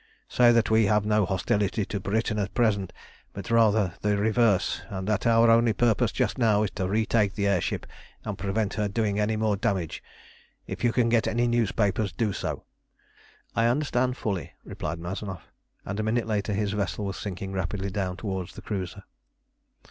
[0.27, 2.91] Say that we have no hostility to Britain at present,
[3.33, 7.45] but rather the reverse, and that our only purpose just now is to retake the
[7.45, 7.85] air ship
[8.25, 10.01] and prevent her doing any more damage.
[10.65, 12.63] If you can get any newspapers, do so."
[13.55, 15.43] "I understand fully," replied Mazanoff,
[15.85, 19.03] and a minute later his vessel was sinking rapidly down towards the cruiser.